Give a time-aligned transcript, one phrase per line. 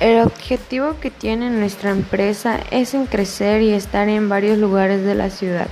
[0.00, 5.14] El objetivo que tiene nuestra empresa es en crecer y estar en varios lugares de
[5.14, 5.68] la ciudad.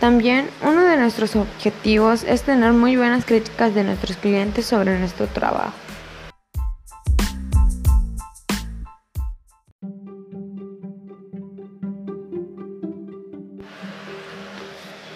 [0.00, 5.26] También uno de nuestros objetivos es tener muy buenas críticas de nuestros clientes sobre nuestro
[5.26, 5.74] trabajo.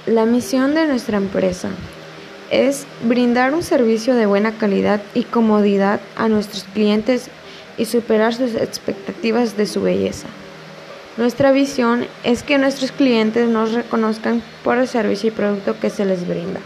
[0.04, 1.70] La misión de nuestra empresa
[2.50, 7.28] es brindar un servicio de buena calidad y comodidad a nuestros clientes
[7.78, 10.28] y superar sus expectativas de su belleza.
[11.16, 16.04] Nuestra visión es que nuestros clientes nos reconozcan por el servicio y producto que se
[16.04, 16.60] les brinda.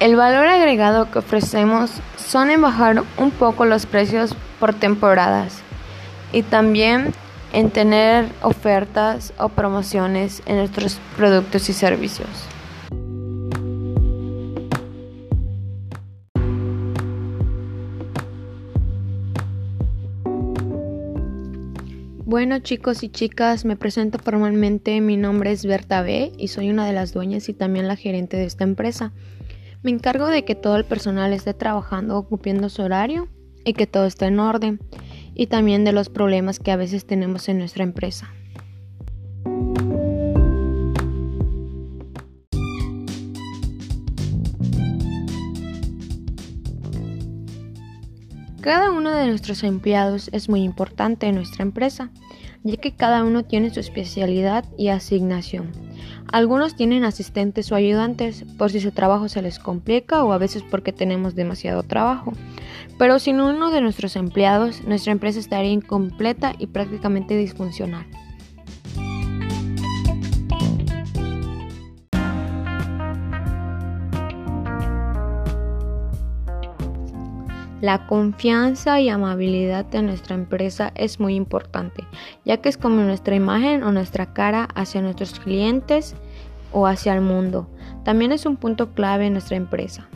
[0.00, 5.58] El valor agregado que ofrecemos son en bajar un poco los precios por temporadas
[6.32, 7.12] y también
[7.52, 12.28] en tener ofertas o promociones en nuestros productos y servicios.
[22.24, 26.86] Bueno chicos y chicas, me presento formalmente, mi nombre es Berta B y soy una
[26.86, 29.14] de las dueñas y también la gerente de esta empresa.
[29.82, 33.28] Me encargo de que todo el personal esté trabajando cumpliendo su horario
[33.64, 34.78] y que todo esté en orden
[35.38, 38.30] y también de los problemas que a veces tenemos en nuestra empresa.
[48.60, 52.10] Cada uno de nuestros empleados es muy importante en nuestra empresa,
[52.64, 55.70] ya que cada uno tiene su especialidad y asignación.
[56.30, 60.62] Algunos tienen asistentes o ayudantes por si su trabajo se les complica o a veces
[60.68, 62.32] porque tenemos demasiado trabajo.
[62.98, 68.06] Pero sin uno de nuestros empleados, nuestra empresa estaría incompleta y prácticamente disfuncional.
[77.80, 82.02] La confianza y amabilidad de nuestra empresa es muy importante,
[82.44, 86.16] ya que es como nuestra imagen o nuestra cara hacia nuestros clientes
[86.72, 87.68] o hacia el mundo.
[88.04, 90.08] También es un punto clave en nuestra empresa.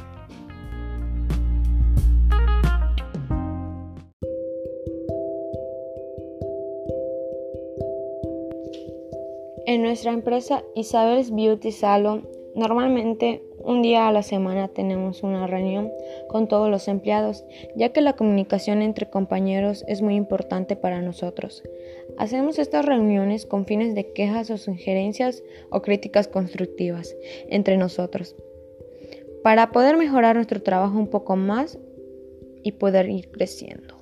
[9.65, 15.93] En nuestra empresa Isabel's Beauty Salon, normalmente un día a la semana tenemos una reunión
[16.29, 17.45] con todos los empleados,
[17.77, 21.63] ya que la comunicación entre compañeros es muy importante para nosotros.
[22.19, 27.15] Hacemos estas reuniones con fines de quejas o sugerencias o críticas constructivas
[27.49, 28.35] entre nosotros,
[29.45, 31.79] para poder mejorar nuestro trabajo un poco más
[32.65, 34.02] y poder ir creciendo.